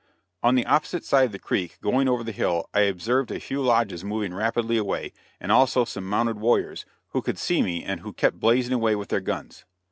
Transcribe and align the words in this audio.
On 0.41 0.55
the 0.55 0.65
opposite 0.65 1.05
side 1.05 1.25
of 1.25 1.31
the 1.31 1.37
creek, 1.37 1.77
going 1.79 2.09
over 2.09 2.23
the 2.23 2.31
hill, 2.31 2.67
I 2.73 2.79
observed 2.79 3.29
a 3.29 3.39
few 3.39 3.61
lodges 3.61 4.03
moving 4.03 4.33
rapidly 4.33 4.75
away, 4.75 5.13
and 5.39 5.51
also 5.51 5.85
some 5.85 6.07
mounted 6.09 6.39
warriors, 6.39 6.85
who 7.09 7.21
could 7.21 7.37
see 7.37 7.61
me, 7.61 7.83
and 7.83 7.99
who 7.99 8.11
kept 8.11 8.39
blazing 8.39 8.73
away 8.73 8.95
with 8.95 9.09
their 9.09 9.21
guns. 9.21 9.63